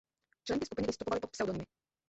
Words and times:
Členky 0.43 0.65
skupiny 0.65 0.87
vystupovaly 0.87 1.19
pod 1.19 1.31
pseudonymy. 1.31 1.65